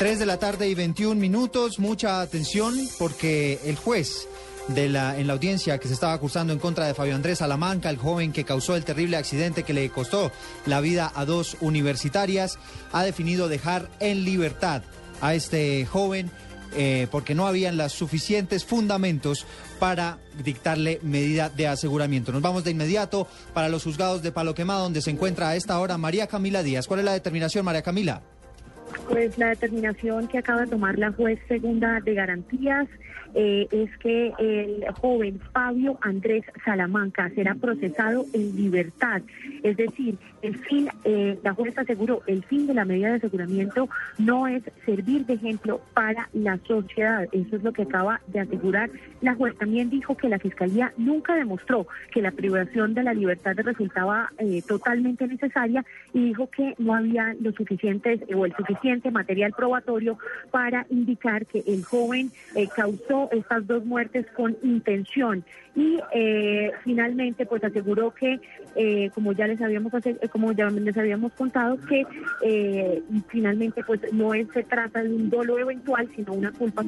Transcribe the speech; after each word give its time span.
3 0.00 0.18
de 0.18 0.24
la 0.24 0.38
tarde 0.38 0.66
y 0.66 0.74
21 0.74 1.20
minutos. 1.20 1.78
Mucha 1.78 2.22
atención 2.22 2.74
porque 2.98 3.60
el 3.66 3.76
juez 3.76 4.26
de 4.68 4.88
la, 4.88 5.18
en 5.18 5.26
la 5.26 5.34
audiencia 5.34 5.76
que 5.76 5.88
se 5.88 5.92
estaba 5.92 6.14
acusando 6.14 6.54
en 6.54 6.58
contra 6.58 6.86
de 6.86 6.94
Fabio 6.94 7.14
Andrés 7.14 7.40
Salamanca, 7.40 7.90
el 7.90 7.98
joven 7.98 8.32
que 8.32 8.44
causó 8.44 8.76
el 8.76 8.84
terrible 8.86 9.18
accidente 9.18 9.62
que 9.62 9.74
le 9.74 9.90
costó 9.90 10.32
la 10.64 10.80
vida 10.80 11.12
a 11.14 11.26
dos 11.26 11.58
universitarias, 11.60 12.58
ha 12.92 13.02
definido 13.02 13.48
dejar 13.48 13.90
en 14.00 14.24
libertad 14.24 14.80
a 15.20 15.34
este 15.34 15.84
joven 15.84 16.30
eh, 16.72 17.06
porque 17.10 17.34
no 17.34 17.46
habían 17.46 17.76
los 17.76 17.92
suficientes 17.92 18.64
fundamentos 18.64 19.44
para 19.78 20.18
dictarle 20.42 20.98
medida 21.02 21.50
de 21.50 21.68
aseguramiento. 21.68 22.32
Nos 22.32 22.40
vamos 22.40 22.64
de 22.64 22.70
inmediato 22.70 23.28
para 23.52 23.68
los 23.68 23.84
juzgados 23.84 24.22
de 24.22 24.32
Palo 24.32 24.54
Quemado, 24.54 24.84
donde 24.84 25.02
se 25.02 25.10
encuentra 25.10 25.50
a 25.50 25.56
esta 25.56 25.78
hora 25.78 25.98
María 25.98 26.26
Camila 26.26 26.62
Díaz. 26.62 26.86
¿Cuál 26.86 27.00
es 27.00 27.04
la 27.04 27.12
determinación, 27.12 27.66
María 27.66 27.82
Camila? 27.82 28.22
Pues 29.10 29.36
la 29.38 29.48
determinación 29.48 30.28
que 30.28 30.38
acaba 30.38 30.60
de 30.60 30.68
tomar 30.68 30.96
la 30.96 31.10
juez 31.10 31.40
segunda 31.48 32.00
de 32.00 32.14
garantías 32.14 32.86
eh, 33.34 33.66
es 33.72 33.90
que 33.98 34.32
el 34.38 34.84
joven 35.00 35.40
Fabio 35.52 35.98
Andrés 36.00 36.44
Salamanca 36.64 37.28
será 37.34 37.56
procesado 37.56 38.24
en 38.32 38.54
libertad. 38.54 39.20
Es 39.62 39.76
decir, 39.76 40.16
el 40.42 40.56
fin, 40.56 40.88
eh, 41.04 41.38
la 41.42 41.54
juez 41.54 41.76
aseguró, 41.76 42.22
el 42.26 42.42
fin 42.44 42.66
de 42.66 42.74
la 42.74 42.84
medida 42.84 43.08
de 43.08 43.14
aseguramiento 43.16 43.88
no 44.18 44.46
es 44.46 44.62
servir 44.84 45.26
de 45.26 45.34
ejemplo 45.34 45.80
para 45.94 46.28
la 46.32 46.58
sociedad. 46.66 47.28
Eso 47.32 47.56
es 47.56 47.62
lo 47.62 47.72
que 47.72 47.82
acaba 47.82 48.20
de 48.28 48.40
asegurar 48.40 48.90
la 49.20 49.34
juez. 49.34 49.56
También 49.58 49.90
dijo 49.90 50.16
que 50.16 50.28
la 50.28 50.38
Fiscalía 50.38 50.92
nunca 50.96 51.34
demostró 51.34 51.86
que 52.12 52.22
la 52.22 52.30
privación 52.30 52.94
de 52.94 53.02
la 53.02 53.14
libertad 53.14 53.56
resultaba 53.56 54.32
eh, 54.38 54.62
totalmente 54.66 55.26
necesaria 55.26 55.84
y 56.12 56.26
dijo 56.26 56.48
que 56.48 56.74
no 56.78 56.94
había 56.94 57.34
lo 57.40 57.52
suficientes 57.52 58.20
o 58.34 58.46
el 58.46 58.54
suficiente 58.54 59.10
material 59.10 59.52
probatorio 59.52 60.18
para 60.50 60.86
indicar 60.90 61.46
que 61.46 61.62
el 61.66 61.84
joven 61.84 62.30
causó 62.74 63.28
estas 63.32 63.66
dos 63.66 63.84
muertes 63.84 64.26
con 64.36 64.56
intención 64.62 65.44
y 65.76 65.98
eh, 66.12 66.72
finalmente 66.82 67.46
pues 67.46 67.62
aseguró 67.62 68.12
que 68.12 68.40
eh, 68.76 69.10
como 69.14 69.32
ya 69.32 69.46
les 69.50 69.60
habíamos 69.60 69.92
como 70.30 70.52
ya 70.52 70.70
les 70.70 70.96
habíamos 70.96 71.32
contado 71.32 71.78
que 71.88 72.06
eh, 72.42 73.02
finalmente 73.28 73.82
pues 73.84 74.00
no 74.12 74.34
es, 74.34 74.48
se 74.54 74.62
trata 74.62 75.02
de 75.02 75.08
un 75.08 75.28
dolo 75.28 75.58
eventual 75.58 76.08
sino 76.14 76.32
una 76.32 76.52
culpa 76.52 76.82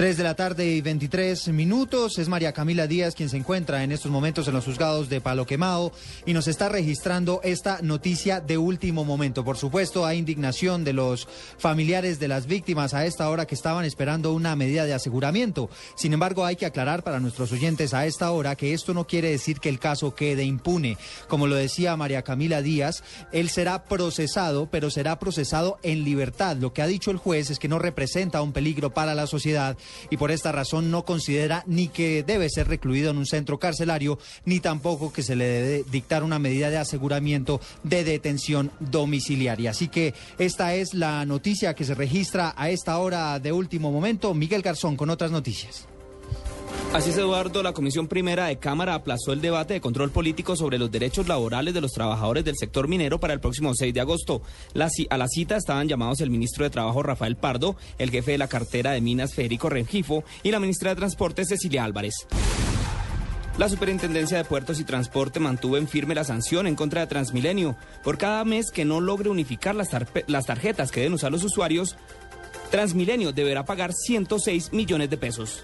3 0.00 0.16
de 0.16 0.24
la 0.24 0.34
tarde 0.34 0.64
y 0.64 0.80
23 0.80 1.48
minutos. 1.48 2.16
Es 2.16 2.26
María 2.26 2.54
Camila 2.54 2.86
Díaz 2.86 3.14
quien 3.14 3.28
se 3.28 3.36
encuentra 3.36 3.84
en 3.84 3.92
estos 3.92 4.10
momentos 4.10 4.48
en 4.48 4.54
los 4.54 4.64
juzgados 4.64 5.10
de 5.10 5.20
Palo 5.20 5.44
Quemado 5.44 5.92
y 6.24 6.32
nos 6.32 6.48
está 6.48 6.70
registrando 6.70 7.42
esta 7.44 7.80
noticia 7.82 8.40
de 8.40 8.56
último 8.56 9.04
momento. 9.04 9.44
Por 9.44 9.58
supuesto, 9.58 10.06
hay 10.06 10.16
indignación 10.16 10.84
de 10.84 10.94
los 10.94 11.28
familiares 11.58 12.18
de 12.18 12.28
las 12.28 12.46
víctimas 12.46 12.94
a 12.94 13.04
esta 13.04 13.28
hora 13.28 13.46
que 13.46 13.54
estaban 13.54 13.84
esperando 13.84 14.32
una 14.32 14.56
medida 14.56 14.86
de 14.86 14.94
aseguramiento. 14.94 15.68
Sin 15.96 16.14
embargo, 16.14 16.46
hay 16.46 16.56
que 16.56 16.64
aclarar 16.64 17.02
para 17.02 17.20
nuestros 17.20 17.52
oyentes 17.52 17.92
a 17.92 18.06
esta 18.06 18.30
hora 18.30 18.56
que 18.56 18.72
esto 18.72 18.94
no 18.94 19.06
quiere 19.06 19.28
decir 19.28 19.60
que 19.60 19.68
el 19.68 19.78
caso 19.78 20.14
quede 20.14 20.44
impune. 20.44 20.96
Como 21.28 21.46
lo 21.46 21.56
decía 21.56 21.94
María 21.98 22.22
Camila 22.22 22.62
Díaz, 22.62 23.04
él 23.32 23.50
será 23.50 23.84
procesado, 23.84 24.66
pero 24.70 24.88
será 24.88 25.18
procesado 25.18 25.78
en 25.82 26.04
libertad. 26.04 26.56
Lo 26.56 26.72
que 26.72 26.80
ha 26.80 26.86
dicho 26.86 27.10
el 27.10 27.18
juez 27.18 27.50
es 27.50 27.58
que 27.58 27.68
no 27.68 27.78
representa 27.78 28.40
un 28.40 28.54
peligro 28.54 28.94
para 28.94 29.14
la 29.14 29.26
sociedad 29.26 29.76
y 30.10 30.16
por 30.16 30.30
esta 30.30 30.52
razón 30.52 30.90
no 30.90 31.04
considera 31.04 31.64
ni 31.66 31.88
que 31.88 32.22
debe 32.22 32.48
ser 32.48 32.68
recluido 32.68 33.10
en 33.10 33.18
un 33.18 33.26
centro 33.26 33.58
carcelario, 33.58 34.18
ni 34.44 34.60
tampoco 34.60 35.12
que 35.12 35.22
se 35.22 35.36
le 35.36 35.44
debe 35.44 35.84
dictar 35.90 36.22
una 36.22 36.38
medida 36.38 36.70
de 36.70 36.78
aseguramiento 36.78 37.60
de 37.82 38.04
detención 38.04 38.70
domiciliaria. 38.80 39.70
Así 39.70 39.88
que 39.88 40.14
esta 40.38 40.74
es 40.74 40.94
la 40.94 41.24
noticia 41.24 41.74
que 41.74 41.84
se 41.84 41.94
registra 41.94 42.54
a 42.56 42.70
esta 42.70 42.98
hora 42.98 43.38
de 43.38 43.52
último 43.52 43.90
momento. 43.90 44.34
Miguel 44.34 44.62
Garzón 44.62 44.96
con 44.96 45.10
otras 45.10 45.30
noticias. 45.30 45.86
Así 46.92 47.10
es, 47.10 47.18
Eduardo, 47.18 47.62
la 47.62 47.72
Comisión 47.72 48.08
Primera 48.08 48.46
de 48.46 48.58
Cámara 48.58 48.94
aplazó 48.94 49.32
el 49.32 49.40
debate 49.40 49.74
de 49.74 49.80
control 49.80 50.10
político 50.10 50.56
sobre 50.56 50.76
los 50.76 50.90
derechos 50.90 51.28
laborales 51.28 51.72
de 51.72 51.80
los 51.80 51.92
trabajadores 51.92 52.44
del 52.44 52.56
sector 52.56 52.88
minero 52.88 53.20
para 53.20 53.32
el 53.32 53.38
próximo 53.38 53.72
6 53.72 53.94
de 53.94 54.00
agosto. 54.00 54.42
a 54.74 55.16
la 55.16 55.28
cita 55.28 55.56
estaban 55.56 55.86
llamados 55.86 56.20
el 56.20 56.30
ministro 56.30 56.64
de 56.64 56.70
Trabajo 56.70 57.04
Rafael 57.04 57.36
Pardo, 57.36 57.76
el 57.98 58.10
jefe 58.10 58.32
de 58.32 58.38
la 58.38 58.48
cartera 58.48 58.90
de 58.90 59.00
Minas 59.00 59.34
Federico 59.34 59.68
Rengifo 59.68 60.24
y 60.42 60.50
la 60.50 60.58
ministra 60.58 60.90
de 60.90 60.96
Transporte 60.96 61.44
Cecilia 61.44 61.84
Álvarez. 61.84 62.26
La 63.56 63.68
Superintendencia 63.68 64.38
de 64.38 64.44
Puertos 64.44 64.80
y 64.80 64.84
Transporte 64.84 65.38
mantuvo 65.38 65.76
en 65.76 65.86
firme 65.86 66.16
la 66.16 66.24
sanción 66.24 66.66
en 66.66 66.74
contra 66.74 67.02
de 67.02 67.06
Transmilenio. 67.06 67.76
Por 68.02 68.18
cada 68.18 68.44
mes 68.44 68.72
que 68.72 68.84
no 68.84 69.00
logre 69.00 69.30
unificar 69.30 69.76
las, 69.76 69.90
las 70.26 70.46
tarjetas 70.46 70.90
que 70.90 71.00
deben 71.00 71.14
usar 71.14 71.30
los 71.30 71.44
usuarios, 71.44 71.96
Transmilenio 72.72 73.30
deberá 73.32 73.64
pagar 73.64 73.92
106 73.92 74.72
millones 74.72 75.08
de 75.08 75.18
pesos. 75.18 75.62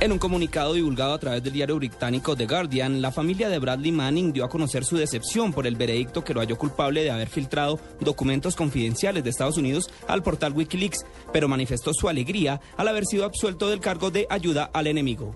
En 0.00 0.12
un 0.12 0.18
comunicado 0.18 0.74
divulgado 0.74 1.12
a 1.12 1.18
través 1.18 1.42
del 1.42 1.54
diario 1.54 1.74
británico 1.74 2.36
The 2.36 2.46
Guardian, 2.46 3.02
la 3.02 3.10
familia 3.10 3.48
de 3.48 3.58
Bradley 3.58 3.90
Manning 3.90 4.32
dio 4.32 4.44
a 4.44 4.48
conocer 4.48 4.84
su 4.84 4.96
decepción 4.96 5.52
por 5.52 5.66
el 5.66 5.74
veredicto 5.74 6.22
que 6.22 6.32
lo 6.32 6.40
halló 6.40 6.56
culpable 6.56 7.02
de 7.02 7.10
haber 7.10 7.28
filtrado 7.28 7.80
documentos 7.98 8.54
confidenciales 8.54 9.24
de 9.24 9.30
Estados 9.30 9.56
Unidos 9.56 9.90
al 10.06 10.22
portal 10.22 10.52
Wikileaks, 10.52 11.04
pero 11.32 11.48
manifestó 11.48 11.92
su 11.92 12.08
alegría 12.08 12.60
al 12.76 12.86
haber 12.86 13.06
sido 13.06 13.24
absuelto 13.24 13.68
del 13.70 13.80
cargo 13.80 14.12
de 14.12 14.28
ayuda 14.30 14.70
al 14.72 14.86
enemigo. 14.86 15.34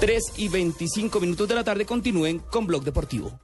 3 0.00 0.22
y 0.36 0.48
25 0.48 1.18
minutos 1.18 1.48
de 1.48 1.54
la 1.54 1.64
tarde 1.64 1.86
continúen 1.86 2.40
con 2.40 2.66
Blog 2.66 2.84
Deportivo. 2.84 3.40